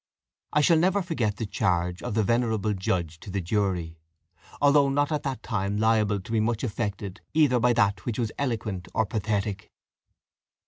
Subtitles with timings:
[0.51, 3.99] I shall never forget the charge of the venerable judge to the jury,
[4.59, 8.31] although not at that time liable to be much affected either by that which was
[8.39, 9.69] eloquent or pathetic.